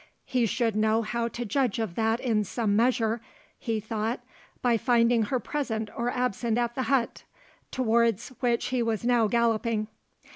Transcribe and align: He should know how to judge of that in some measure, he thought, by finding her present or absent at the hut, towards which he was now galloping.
He 0.25 0.47
should 0.47 0.75
know 0.75 1.03
how 1.03 1.27
to 1.27 1.45
judge 1.45 1.77
of 1.77 1.93
that 1.93 2.19
in 2.19 2.43
some 2.43 2.75
measure, 2.75 3.21
he 3.59 3.79
thought, 3.79 4.19
by 4.63 4.75
finding 4.75 5.25
her 5.25 5.39
present 5.39 5.91
or 5.95 6.09
absent 6.09 6.57
at 6.57 6.73
the 6.73 6.81
hut, 6.89 7.21
towards 7.69 8.29
which 8.39 8.69
he 8.69 8.81
was 8.81 9.05
now 9.05 9.27
galloping. 9.27 9.89